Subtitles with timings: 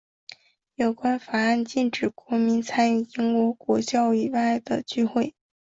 [0.73, 5.35] 有关法案禁止国民参与英国国教以外的聚会。